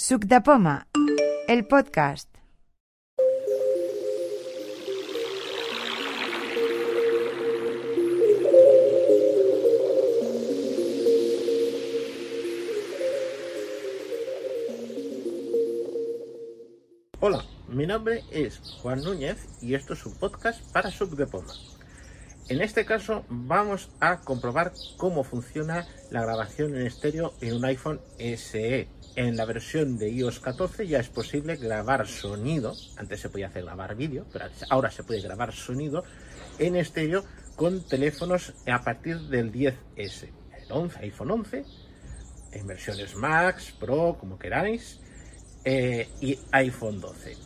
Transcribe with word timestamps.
Suc 0.00 0.24
el 1.46 1.66
podcast. 1.66 2.26
Hola, 17.20 17.44
mi 17.68 17.86
nombre 17.86 18.24
es 18.30 18.58
Juan 18.80 19.02
Núñez 19.02 19.36
y 19.60 19.74
esto 19.74 19.92
es 19.92 20.06
un 20.06 20.14
podcast 20.14 20.62
para 20.72 20.90
Sub 20.90 21.14
de 21.14 21.26
Poma. 21.26 21.52
En 22.48 22.62
este 22.62 22.86
caso 22.86 23.26
vamos 23.28 23.90
a 24.00 24.22
comprobar 24.22 24.72
cómo 24.96 25.24
funciona 25.24 25.86
la 26.10 26.22
grabación 26.22 26.74
en 26.74 26.86
estéreo 26.86 27.34
en 27.42 27.56
un 27.56 27.64
iPhone 27.66 28.00
SE. 28.18 28.88
En 29.16 29.36
la 29.36 29.44
versión 29.44 29.98
de 29.98 30.08
iOS 30.10 30.40
14 30.40 30.86
ya 30.86 31.00
es 31.00 31.08
posible 31.08 31.56
grabar 31.56 32.06
sonido, 32.06 32.74
antes 32.96 33.20
se 33.20 33.28
podía 33.28 33.48
hacer 33.48 33.64
grabar 33.64 33.96
vídeo, 33.96 34.24
pero 34.32 34.46
ahora 34.68 34.90
se 34.90 35.02
puede 35.02 35.20
grabar 35.20 35.52
sonido 35.52 36.04
en 36.58 36.76
estéreo 36.76 37.24
con 37.56 37.82
teléfonos 37.86 38.54
a 38.66 38.82
partir 38.82 39.18
del 39.18 39.52
10S, 39.52 40.28
el 40.62 40.72
11, 40.72 40.98
iPhone 41.00 41.30
11, 41.32 41.64
en 42.52 42.66
versiones 42.66 43.14
Max, 43.16 43.74
Pro, 43.78 44.16
como 44.18 44.38
queráis, 44.38 45.00
eh, 45.64 46.08
y 46.20 46.38
iPhone 46.52 47.00
12. 47.00 47.36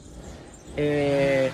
Eh, 0.77 1.51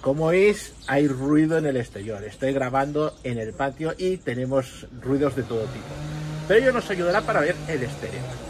como 0.00 0.28
veis, 0.28 0.74
hay 0.86 1.06
ruido 1.08 1.58
en 1.58 1.66
el 1.66 1.76
exterior. 1.76 2.22
Estoy 2.24 2.52
grabando 2.52 3.16
en 3.24 3.38
el 3.38 3.52
patio 3.52 3.94
y 3.98 4.16
tenemos 4.16 4.86
ruidos 5.00 5.36
de 5.36 5.42
todo 5.42 5.62
tipo. 5.64 5.86
Pero 6.46 6.60
ello 6.60 6.72
nos 6.72 6.88
ayudará 6.88 7.20
para 7.20 7.40
ver 7.40 7.56
el 7.68 7.82
estéreo. 7.82 8.47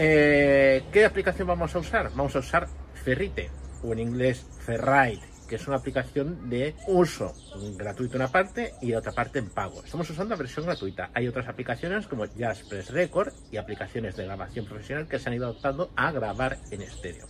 Eh, 0.00 0.84
¿Qué 0.92 1.04
aplicación 1.04 1.48
vamos 1.48 1.74
a 1.74 1.80
usar? 1.80 2.10
Vamos 2.14 2.36
a 2.36 2.38
usar 2.38 2.68
Ferrite, 3.02 3.50
o 3.82 3.92
en 3.92 3.98
inglés 3.98 4.46
Ferrite, 4.60 5.26
que 5.48 5.56
es 5.56 5.66
una 5.66 5.78
aplicación 5.78 6.48
de 6.48 6.76
uso 6.86 7.34
gratuito 7.76 8.14
en 8.14 8.22
una 8.22 8.30
parte 8.30 8.74
y 8.80 8.92
otra 8.92 9.10
parte 9.10 9.40
en 9.40 9.50
pago. 9.50 9.82
Estamos 9.84 10.08
usando 10.08 10.36
la 10.36 10.38
versión 10.38 10.66
gratuita. 10.66 11.10
Hay 11.14 11.26
otras 11.26 11.48
aplicaciones 11.48 12.06
como 12.06 12.26
Jazzpress 12.26 12.90
Record 12.90 13.32
y 13.50 13.56
aplicaciones 13.56 14.14
de 14.14 14.24
grabación 14.26 14.66
profesional 14.66 15.08
que 15.08 15.18
se 15.18 15.28
han 15.28 15.34
ido 15.34 15.46
adoptando 15.46 15.90
a 15.96 16.12
grabar 16.12 16.58
en 16.70 16.82
estéreo. 16.82 17.26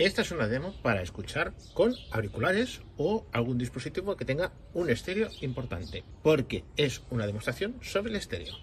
Esta 0.00 0.22
es 0.22 0.32
una 0.32 0.48
demo 0.48 0.74
para 0.82 1.02
escuchar 1.02 1.52
con 1.72 1.94
auriculares 2.10 2.80
o 2.96 3.26
algún 3.32 3.58
dispositivo 3.58 4.16
que 4.16 4.24
tenga 4.24 4.50
un 4.74 4.90
estéreo 4.90 5.28
importante, 5.40 6.02
porque 6.24 6.64
es 6.76 7.02
una 7.10 7.28
demostración 7.28 7.76
sobre 7.80 8.10
el 8.10 8.16
estéreo. 8.16 8.56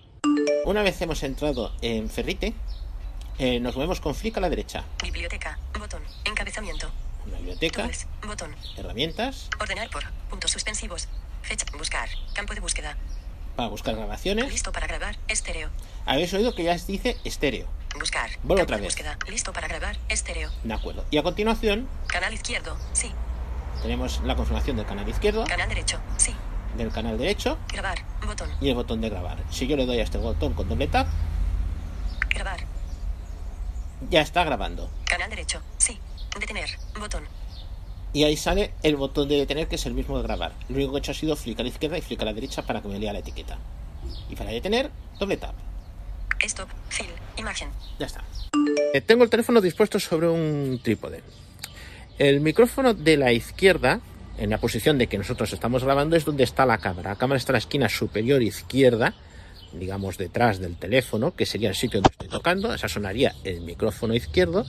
Una 0.66 0.84
vez 0.84 1.02
hemos 1.02 1.24
entrado 1.24 1.72
en 1.82 2.10
Ferrite, 2.10 2.54
eh, 3.40 3.60
nos 3.60 3.76
movemos 3.76 4.00
con 4.02 4.14
flick 4.16 4.38
a 4.38 4.42
la 4.42 4.50
derecha. 4.50 4.84
Biblioteca, 5.02 5.58
botón, 5.80 6.02
encabezamiento, 6.26 6.90
Una 7.26 7.38
biblioteca, 7.38 7.84
tools, 7.84 8.08
botón, 8.26 8.56
herramientas, 8.78 9.50
ordenar 9.60 9.90
por, 9.90 10.04
puntos 10.30 10.52
suspensivos, 10.52 11.08
fecha, 11.42 11.66
buscar, 11.78 12.10
campo 12.34 12.54
de 12.54 12.60
búsqueda, 12.60 12.98
para 13.56 13.70
buscar 13.70 13.96
grabaciones. 13.96 14.50
listo 14.52 14.72
para 14.72 14.88
grabar, 14.88 15.18
estéreo, 15.28 15.70
Habéis 16.06 16.34
oído 16.34 16.54
que 16.56 16.64
ya 16.64 16.74
os 16.74 16.86
dice 16.88 17.18
estéreo. 17.24 17.68
buscar, 18.00 18.30
Vuelvo 18.44 18.64
otra 18.64 18.78
vez. 18.78 18.86
búsqueda, 18.88 19.18
listo 19.28 19.54
para 19.54 19.68
grabar, 19.68 19.98
estéreo, 20.10 20.52
De 20.64 20.74
acuerdo. 20.74 21.06
Y 21.12 21.18
a 21.18 21.24
continuación 21.24 21.88
canal 22.08 22.34
izquierdo, 22.34 22.78
sí, 22.94 23.12
tenemos 23.82 24.22
la 24.24 24.36
confirmación 24.36 24.76
del 24.78 24.86
canal 24.86 25.08
izquierdo, 25.08 25.46
canal 25.46 25.70
derecho, 25.70 26.00
sí, 26.18 26.34
del 26.78 26.92
canal 26.92 27.18
derecho. 27.18 27.58
Grabar, 27.72 28.00
botón, 28.26 28.50
y 28.60 28.70
el 28.70 28.76
botón 28.76 29.00
de 29.02 29.10
grabar. 29.10 29.38
Si 29.50 29.66
yo 29.68 29.78
le 29.78 29.86
doy 29.86 30.00
a 30.00 30.04
este 30.04 30.18
botón 30.18 30.54
con 30.54 30.68
doble 30.68 30.88
tap, 30.88 31.08
ya 34.10 34.22
está 34.22 34.44
grabando. 34.44 34.90
canal 35.06 35.30
derecho, 35.30 35.62
sí, 35.78 36.00
detener, 36.40 36.70
botón, 37.00 37.24
Y 38.14 38.24
ahí 38.24 38.38
sale 38.38 38.74
el 38.84 38.96
botón 38.96 39.28
de 39.28 39.38
detener, 39.38 39.68
que 39.68 39.76
es 39.76 39.86
el 39.86 39.94
mismo 39.94 40.18
de 40.18 40.24
grabar. 40.24 40.54
Lo 40.70 40.76
único 40.76 40.94
que 40.94 40.98
he 40.98 41.00
hecho 41.00 41.12
ha 41.12 41.16
sido 41.16 41.36
flick 41.36 41.60
a 41.60 41.64
la 41.64 41.70
izquierda 41.70 41.98
y 41.98 42.02
flick 42.02 42.22
a 42.22 42.26
la 42.26 42.34
derecha 42.34 42.64
para 42.64 42.82
que 42.82 42.88
me 42.88 43.00
lea 43.00 43.14
la 43.14 43.20
etiqueta. 43.20 43.58
Y 44.30 44.36
para 44.36 44.52
detener, 44.52 44.90
doble 45.20 45.38
tap. 45.38 45.56
stop, 46.44 46.70
fill, 46.90 47.10
imagen, 47.38 47.70
Ya 48.00 48.06
está. 48.06 48.24
Eh, 48.94 49.02
tengo 49.02 49.24
el 49.24 49.30
teléfono 49.30 49.62
dispuesto 49.62 50.00
sobre 50.00 50.28
un 50.28 50.80
trípode. 50.84 51.22
El 52.18 52.42
micrófono 52.42 52.94
de 52.94 53.18
la 53.18 53.32
izquierda, 53.32 54.02
en 54.38 54.50
la 54.50 54.58
posición 54.58 54.98
de 54.98 55.08
que 55.08 55.18
nosotros 55.18 55.54
estamos 55.54 55.84
grabando, 55.84 56.16
es 56.16 56.26
donde 56.26 56.44
está 56.44 56.66
la 56.66 56.78
cámara. 56.80 57.12
La 57.12 57.16
cámara 57.18 57.38
está 57.38 57.52
en 57.52 57.56
la 57.56 57.60
esquina 57.60 57.90
superior 57.90 58.42
izquierda, 58.42 59.14
digamos 59.74 60.18
detrás 60.18 60.60
del 60.60 60.76
teléfono, 60.76 61.34
que 61.36 61.46
sería 61.46 61.70
el 61.70 61.76
sitio 61.76 62.00
donde 62.00 62.12
estoy 62.12 62.30
tocando. 62.30 62.74
Esa 62.74 62.88
sonaría 62.88 63.36
el 63.44 63.62
micrófono 63.62 64.14
izquierdo. 64.14 64.66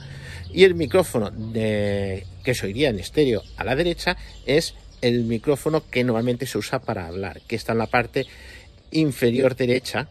Y 0.51 0.63
el 0.63 0.75
micrófono 0.75 1.31
que 1.53 2.53
se 2.53 2.65
oiría 2.65 2.89
en 2.89 2.99
estéreo 2.99 3.43
a 3.57 3.63
la 3.63 3.75
derecha 3.75 4.17
es 4.45 4.75
el 5.01 5.23
micrófono 5.23 5.89
que 5.89 6.03
normalmente 6.03 6.45
se 6.45 6.57
usa 6.57 6.79
para 6.79 7.07
hablar, 7.07 7.41
que 7.47 7.55
está 7.55 7.71
en 7.71 7.79
la 7.79 7.87
parte 7.87 8.27
inferior 8.91 9.55
derecha 9.55 10.09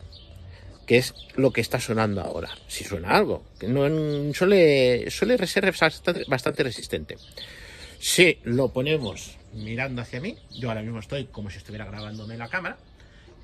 que 0.86 0.98
es 0.98 1.14
lo 1.36 1.52
que 1.52 1.60
está 1.60 1.78
sonando 1.78 2.20
ahora. 2.20 2.50
Si 2.66 2.82
suena 2.82 3.10
algo, 3.10 3.44
que 3.60 3.68
suele, 4.34 5.08
suele 5.08 5.46
ser 5.46 5.72
bastante, 6.26 6.64
resistente. 6.64 7.16
Si 8.00 8.38
lo 8.42 8.72
ponemos 8.72 9.36
mirando 9.52 10.02
hacia 10.02 10.20
mí, 10.20 10.36
yo 10.58 10.68
ahora 10.68 10.82
mismo 10.82 10.98
estoy 10.98 11.26
como 11.26 11.48
si 11.48 11.58
estuviera 11.58 11.84
grabándome 11.84 12.36
la 12.36 12.48
cámara, 12.48 12.76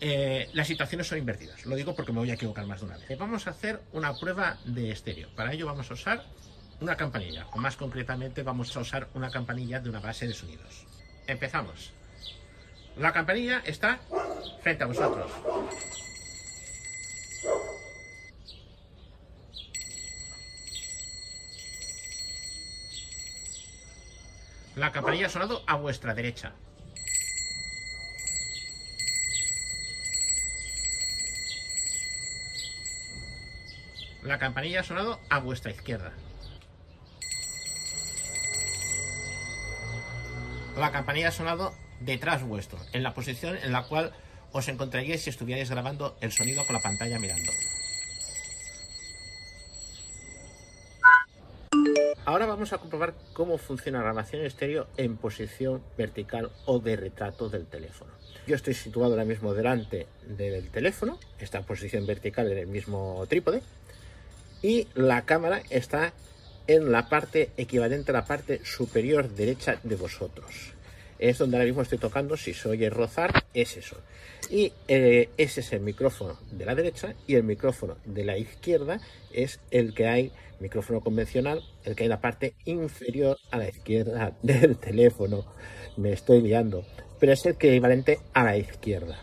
eh, 0.00 0.48
las 0.52 0.66
situaciones 0.66 1.06
son 1.06 1.18
invertidas. 1.18 1.64
Lo 1.66 1.76
digo 1.76 1.94
porque 1.94 2.12
me 2.12 2.18
voy 2.18 2.30
a 2.30 2.34
equivocar 2.34 2.66
más 2.66 2.80
de 2.80 2.86
una 2.86 2.98
vez. 2.98 3.18
Vamos 3.18 3.46
a 3.46 3.50
hacer 3.50 3.80
una 3.92 4.14
prueba 4.14 4.58
de 4.64 4.90
estéreo. 4.90 5.28
Para 5.34 5.52
ello 5.52 5.66
vamos 5.66 5.90
a 5.90 5.94
usar 5.94 6.24
una 6.80 6.96
campanilla, 6.96 7.46
o 7.52 7.58
más 7.58 7.76
concretamente 7.76 8.42
vamos 8.42 8.76
a 8.76 8.80
usar 8.80 9.08
una 9.14 9.30
campanilla 9.30 9.80
de 9.80 9.88
una 9.88 10.00
base 10.00 10.26
de 10.26 10.34
sonidos. 10.34 10.84
Empezamos. 11.26 11.92
La 12.98 13.12
campanilla 13.12 13.62
está 13.64 14.00
frente 14.62 14.84
a 14.84 14.86
vosotros. 14.86 15.30
La 24.76 24.92
campanilla 24.92 25.26
ha 25.26 25.30
sonado 25.30 25.62
a 25.66 25.76
vuestra 25.76 26.14
derecha. 26.14 26.52
La 34.26 34.40
campanilla 34.40 34.80
ha 34.80 34.82
sonado 34.82 35.20
a 35.30 35.38
vuestra 35.38 35.70
izquierda. 35.70 36.10
La 40.76 40.90
campanilla 40.90 41.28
ha 41.28 41.32
sonado 41.32 41.72
detrás 42.00 42.42
vuestro, 42.42 42.76
en 42.92 43.04
la 43.04 43.14
posición 43.14 43.56
en 43.56 43.70
la 43.70 43.84
cual 43.84 44.12
os 44.50 44.66
encontraríais 44.66 45.22
si 45.22 45.30
estuvierais 45.30 45.70
grabando 45.70 46.16
el 46.20 46.32
sonido 46.32 46.66
con 46.66 46.74
la 46.74 46.82
pantalla 46.82 47.20
mirando. 47.20 47.52
Ahora 52.24 52.46
vamos 52.46 52.72
a 52.72 52.78
comprobar 52.78 53.14
cómo 53.32 53.58
funciona 53.58 53.98
la 53.98 54.06
grabación 54.06 54.44
estéreo 54.44 54.88
en 54.96 55.16
posición 55.16 55.84
vertical 55.96 56.50
o 56.64 56.80
de 56.80 56.96
retrato 56.96 57.48
del 57.48 57.66
teléfono. 57.66 58.10
Yo 58.48 58.56
estoy 58.56 58.74
situado 58.74 59.12
ahora 59.12 59.24
mismo 59.24 59.54
delante 59.54 60.08
del 60.26 60.68
teléfono, 60.70 61.20
está 61.38 61.58
en 61.58 61.64
posición 61.64 62.06
vertical 62.06 62.50
en 62.50 62.58
el 62.58 62.66
mismo 62.66 63.24
trípode, 63.28 63.62
y 64.66 64.88
la 64.96 65.22
cámara 65.22 65.62
está 65.70 66.12
en 66.66 66.90
la 66.90 67.08
parte 67.08 67.50
equivalente 67.56 68.10
a 68.10 68.14
la 68.14 68.24
parte 68.24 68.60
superior 68.64 69.30
derecha 69.30 69.78
de 69.84 69.94
vosotros. 69.94 70.74
Es 71.20 71.38
donde 71.38 71.56
ahora 71.56 71.66
mismo 71.66 71.82
estoy 71.82 71.98
tocando, 71.98 72.36
si 72.36 72.52
se 72.52 72.68
oye 72.68 72.90
rozar, 72.90 73.44
es 73.54 73.76
eso. 73.76 73.96
Y 74.50 74.72
eh, 74.88 75.28
ese 75.36 75.60
es 75.60 75.72
el 75.72 75.82
micrófono 75.82 76.40
de 76.50 76.64
la 76.64 76.74
derecha 76.74 77.14
y 77.28 77.36
el 77.36 77.44
micrófono 77.44 77.96
de 78.04 78.24
la 78.24 78.38
izquierda 78.38 78.98
es 79.32 79.60
el 79.70 79.94
que 79.94 80.08
hay, 80.08 80.32
micrófono 80.58 81.00
convencional, 81.00 81.62
el 81.84 81.94
que 81.94 82.02
hay 82.02 82.06
en 82.06 82.10
la 82.10 82.20
parte 82.20 82.56
inferior 82.64 83.38
a 83.52 83.58
la 83.58 83.68
izquierda 83.68 84.36
del 84.42 84.78
teléfono. 84.78 85.46
Me 85.96 86.12
estoy 86.12 86.42
liando, 86.42 86.84
pero 87.20 87.32
es 87.32 87.46
el 87.46 87.52
equivalente 87.52 88.18
a 88.34 88.42
la 88.42 88.56
izquierda. 88.56 89.16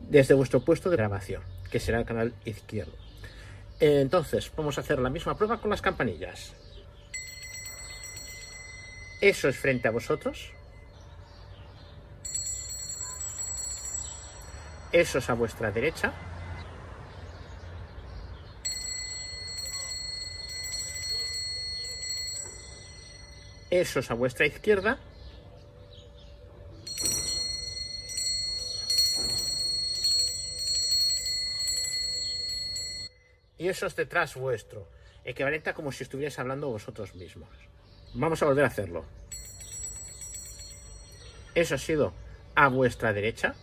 Desde 0.00 0.34
vuestro 0.34 0.64
puesto 0.64 0.90
de 0.90 0.96
grabación, 0.96 1.42
que 1.70 1.78
será 1.78 2.00
el 2.00 2.04
canal 2.04 2.34
izquierdo. 2.44 3.05
Entonces, 3.78 4.50
vamos 4.56 4.78
a 4.78 4.80
hacer 4.80 4.98
la 4.98 5.10
misma 5.10 5.36
prueba 5.36 5.60
con 5.60 5.70
las 5.70 5.82
campanillas. 5.82 6.54
Eso 9.20 9.48
es 9.48 9.58
frente 9.58 9.88
a 9.88 9.90
vosotros. 9.90 10.52
Eso 14.92 15.18
es 15.18 15.28
a 15.28 15.34
vuestra 15.34 15.70
derecha. 15.70 16.12
Eso 23.70 24.00
es 24.00 24.10
a 24.10 24.14
vuestra 24.14 24.46
izquierda. 24.46 24.98
Es 33.68 33.96
detrás 33.96 34.34
vuestro. 34.36 34.86
equivalente 35.24 35.70
a 35.70 35.74
como 35.74 35.90
si 35.90 36.04
estuvierais 36.04 36.38
hablando 36.38 36.68
vosotros 36.68 37.16
mismos. 37.16 37.48
Vamos 38.14 38.40
a 38.40 38.46
volver 38.46 38.62
a 38.62 38.68
hacerlo. 38.68 39.04
Eso 41.52 41.74
ha 41.74 41.78
sido 41.78 42.12
a 42.54 42.68
vuestra 42.68 43.12
derecha. 43.12 43.56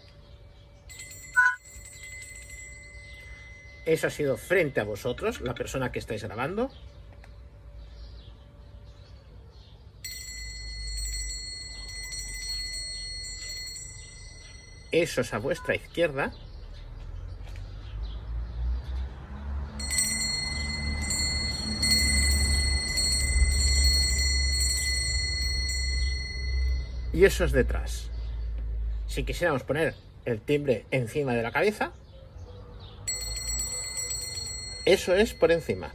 Eso 3.86 4.08
ha 4.08 4.10
sido 4.10 4.36
frente 4.36 4.82
a 4.82 4.84
vosotros, 4.84 5.40
la 5.40 5.54
persona 5.54 5.92
que 5.92 6.00
estáis 6.00 6.24
grabando. 6.24 6.70
Eso 14.92 15.22
es 15.22 15.34
a 15.34 15.38
vuestra 15.38 15.76
izquierda. 15.76 16.34
Es 27.26 27.54
detrás. 27.54 28.10
Si 29.08 29.24
quisiéramos 29.24 29.64
poner 29.64 29.96
el 30.26 30.42
timbre 30.42 30.86
encima 30.92 31.34
de 31.34 31.42
la 31.42 31.54
cabeza, 31.54 31.94
eso 34.86 35.16
es 35.16 35.34
por 35.34 35.54
encima. 35.54 35.94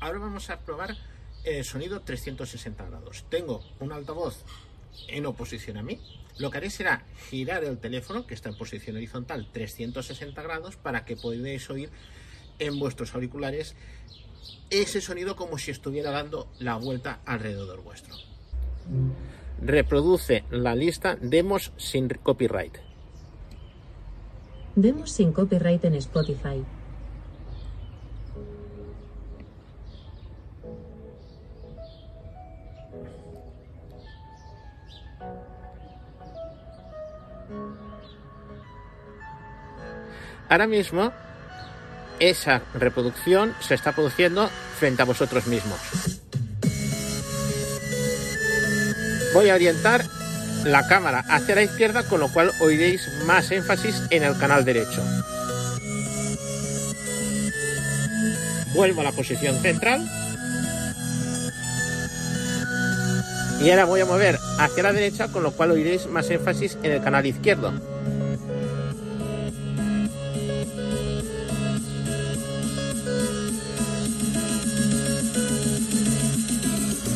Ahora 0.00 0.18
vamos 0.18 0.50
a 0.50 0.58
probar 0.58 0.96
el 1.44 1.64
sonido 1.64 2.00
360 2.00 2.84
grados. 2.86 3.26
Tengo 3.28 3.62
un 3.78 3.92
altavoz 3.92 4.42
en 5.06 5.24
oposición 5.24 5.76
a 5.76 5.84
mí. 5.84 6.00
Lo 6.36 6.50
que 6.50 6.58
haré 6.58 6.70
será 6.70 7.04
girar 7.30 7.62
el 7.62 7.78
teléfono, 7.78 8.26
que 8.26 8.34
está 8.34 8.48
en 8.48 8.58
posición 8.58 8.96
horizontal 8.96 9.48
360 9.52 10.42
grados, 10.42 10.74
para 10.74 11.04
que 11.04 11.14
podáis 11.14 11.70
oír 11.70 11.90
en 12.58 12.76
vuestros 12.80 13.14
auriculares 13.14 13.76
ese 14.70 15.00
sonido 15.00 15.36
como 15.36 15.58
si 15.58 15.70
estuviera 15.70 16.10
dando 16.10 16.50
la 16.58 16.74
vuelta 16.74 17.20
alrededor 17.24 17.84
vuestro. 17.84 18.16
Reproduce 19.60 20.44
la 20.50 20.74
lista 20.74 21.16
demos 21.20 21.72
sin 21.76 22.08
copyright. 22.08 22.76
Demos 24.74 25.10
sin 25.10 25.32
copyright 25.32 25.84
en 25.84 25.94
Spotify. 25.96 26.64
Ahora 40.48 40.66
mismo 40.66 41.12
esa 42.20 42.62
reproducción 42.74 43.54
se 43.60 43.74
está 43.74 43.92
produciendo 43.92 44.48
frente 44.78 45.02
a 45.02 45.04
vosotros 45.04 45.46
mismos. 45.46 46.17
Voy 49.38 49.50
a 49.50 49.54
orientar 49.54 50.04
la 50.64 50.88
cámara 50.88 51.24
hacia 51.28 51.54
la 51.54 51.62
izquierda, 51.62 52.02
con 52.02 52.18
lo 52.18 52.26
cual 52.26 52.50
oiréis 52.58 53.08
más 53.24 53.52
énfasis 53.52 54.02
en 54.10 54.24
el 54.24 54.36
canal 54.36 54.64
derecho. 54.64 55.00
Vuelvo 58.74 59.02
a 59.02 59.04
la 59.04 59.12
posición 59.12 59.54
central. 59.62 60.04
Y 63.62 63.70
ahora 63.70 63.84
voy 63.84 64.00
a 64.00 64.06
mover 64.06 64.40
hacia 64.58 64.82
la 64.82 64.92
derecha, 64.92 65.28
con 65.28 65.44
lo 65.44 65.52
cual 65.52 65.70
oiréis 65.70 66.08
más 66.08 66.28
énfasis 66.30 66.76
en 66.82 66.90
el 66.90 67.00
canal 67.00 67.24
izquierdo. 67.24 67.72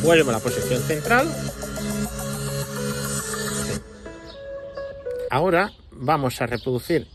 Vuelvo 0.03 0.29
a 0.29 0.33
la 0.33 0.39
posición 0.39 0.81
central. 0.83 1.27
Ahora 5.33 5.71
vamos 5.89 6.39
a 6.41 6.45
reproducir 6.45 7.07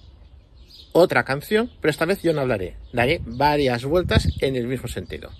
otra 0.90 1.22
canción, 1.22 1.70
pero 1.80 1.92
esta 1.92 2.04
vez 2.04 2.20
yo 2.20 2.32
no 2.32 2.40
hablaré. 2.40 2.74
Daré 2.92 3.20
varias 3.24 3.84
vueltas 3.84 4.26
en 4.40 4.56
el 4.56 4.66
mismo 4.66 4.88
sentido. 4.88 5.30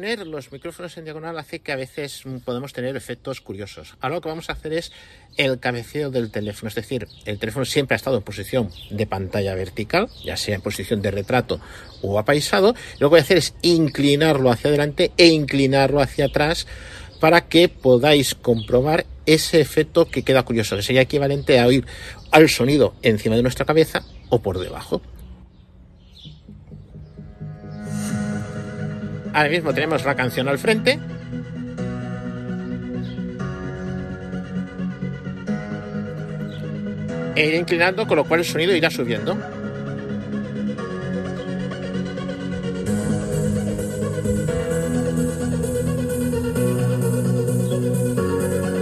Disponer 0.00 0.26
los 0.28 0.50
micrófonos 0.50 0.96
en 0.96 1.04
diagonal 1.04 1.38
hace 1.38 1.58
que 1.58 1.72
a 1.72 1.76
veces 1.76 2.22
podemos 2.46 2.72
tener 2.72 2.96
efectos 2.96 3.42
curiosos. 3.42 3.96
Ahora 4.00 4.14
lo 4.14 4.20
que 4.22 4.30
vamos 4.30 4.48
a 4.48 4.54
hacer 4.54 4.72
es 4.72 4.92
el 5.36 5.60
cabeceo 5.60 6.10
del 6.10 6.30
teléfono, 6.30 6.70
es 6.70 6.74
decir, 6.74 7.06
el 7.26 7.38
teléfono 7.38 7.66
siempre 7.66 7.94
ha 7.94 7.96
estado 7.96 8.16
en 8.16 8.22
posición 8.22 8.70
de 8.88 9.06
pantalla 9.06 9.54
vertical, 9.54 10.08
ya 10.24 10.38
sea 10.38 10.54
en 10.54 10.62
posición 10.62 11.02
de 11.02 11.10
retrato 11.10 11.60
o 12.00 12.18
apaisado. 12.18 12.74
Lo 12.98 13.08
que 13.08 13.10
voy 13.10 13.18
a 13.18 13.22
hacer 13.22 13.36
es 13.36 13.52
inclinarlo 13.60 14.50
hacia 14.50 14.68
adelante 14.68 15.12
e 15.18 15.26
inclinarlo 15.26 16.00
hacia 16.00 16.24
atrás 16.26 16.66
para 17.20 17.42
que 17.42 17.68
podáis 17.68 18.34
comprobar 18.34 19.04
ese 19.26 19.60
efecto 19.60 20.06
que 20.06 20.22
queda 20.22 20.44
curioso, 20.44 20.76
que 20.76 20.82
sería 20.82 21.02
equivalente 21.02 21.60
a 21.60 21.66
oír 21.66 21.84
al 22.30 22.48
sonido 22.48 22.94
encima 23.02 23.36
de 23.36 23.42
nuestra 23.42 23.66
cabeza 23.66 24.02
o 24.30 24.40
por 24.40 24.60
debajo. 24.60 25.02
Ahora 29.32 29.48
mismo 29.48 29.72
tenemos 29.72 30.04
la 30.04 30.14
canción 30.14 30.48
al 30.48 30.58
frente. 30.58 30.98
E 37.36 37.46
ir 37.46 37.54
inclinando, 37.54 38.06
con 38.06 38.16
lo 38.16 38.24
cual 38.24 38.40
el 38.40 38.46
sonido 38.46 38.74
irá 38.74 38.90
subiendo. 38.90 39.32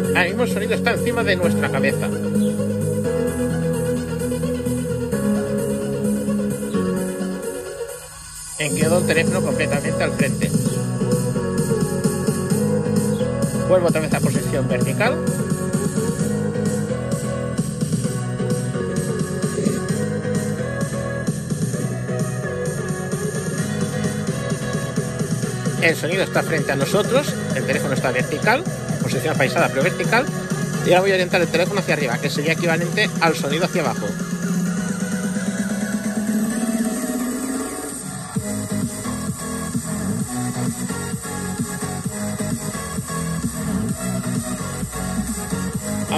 Ahora 0.08 0.24
mismo 0.24 0.42
el 0.42 0.50
sonido 0.50 0.74
está 0.74 0.92
encima 0.92 1.22
de 1.22 1.36
nuestra 1.36 1.68
cabeza. 1.68 2.08
En 8.58 8.74
quedó 8.74 8.98
el 8.98 9.06
teléfono 9.06 9.40
completamente 9.40 10.02
al 10.02 10.12
frente. 10.12 10.50
Vuelvo 13.68 13.88
otra 13.88 14.00
vez 14.00 14.12
a 14.14 14.20
posición 14.20 14.68
vertical. 14.68 15.16
El 25.80 25.94
sonido 25.94 26.24
está 26.24 26.42
frente 26.42 26.72
a 26.72 26.76
nosotros, 26.76 27.32
el 27.54 27.64
teléfono 27.64 27.94
está 27.94 28.10
vertical, 28.10 28.64
posición 29.02 29.36
paisada 29.36 29.68
pero 29.68 29.82
vertical, 29.82 30.26
Y 30.84 30.90
ahora 30.90 31.00
voy 31.00 31.10
a 31.10 31.14
orientar 31.14 31.40
el 31.40 31.48
teléfono 31.48 31.80
hacia 31.80 31.94
arriba, 31.94 32.18
que 32.18 32.30
sería 32.30 32.52
equivalente 32.52 33.10
al 33.20 33.34
sonido 33.34 33.66
hacia 33.66 33.82
abajo. 33.82 34.06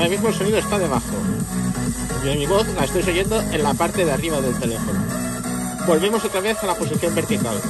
Ahora 0.00 0.12
mismo 0.12 0.28
el 0.28 0.34
sonido 0.34 0.56
está 0.56 0.78
debajo. 0.78 1.14
Y 2.24 2.38
mi 2.38 2.46
voz 2.46 2.66
la 2.68 2.84
estoy 2.84 3.02
oyendo 3.02 3.38
en 3.38 3.62
la 3.62 3.74
parte 3.74 4.06
de 4.06 4.10
arriba 4.10 4.40
del 4.40 4.58
teléfono. 4.58 4.98
Volvemos 5.86 6.24
otra 6.24 6.40
vez 6.40 6.56
a 6.62 6.66
la 6.68 6.74
posición 6.74 7.14
vertical. 7.14 7.60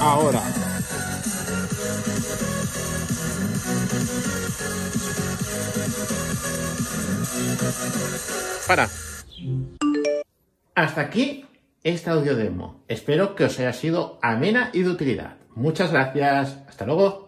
Ahora. 0.00 0.42
Para. 8.66 8.88
Hasta 10.74 11.00
aquí 11.02 11.46
este 11.84 12.10
audio 12.10 12.34
demo. 12.34 12.82
Espero 12.88 13.36
que 13.36 13.44
os 13.44 13.56
haya 13.60 13.72
sido 13.72 14.18
amena 14.22 14.70
y 14.72 14.82
de 14.82 14.90
utilidad. 14.90 15.36
Muchas 15.54 15.92
gracias. 15.92 16.58
Hasta 16.68 16.84
luego. 16.84 17.27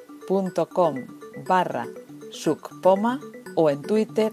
facebook.com 0.31 0.95
barra 1.47 1.85
sucpoma 2.31 3.19
o 3.55 3.69
en 3.69 3.81
twitter 3.81 4.31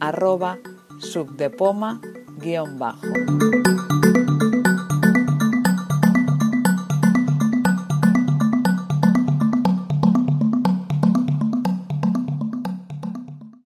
arroba 0.00 0.58
subdepoma 0.98 2.00
guion 2.38 2.78
bajo. 2.78 3.69